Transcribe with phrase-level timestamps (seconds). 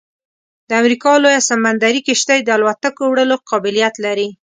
[0.67, 4.29] د امریکا لویه سمندري کشتۍ د الوتکو وړلو قابلیت لري